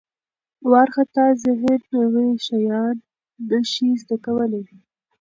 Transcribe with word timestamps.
وارخطا 0.71 1.25
ذهن 1.43 1.69
نوي 1.95 2.27
شیان 2.45 2.95
نه 3.49 3.59
شي 3.71 3.87
زده 4.01 4.17
کولی. 4.25 4.61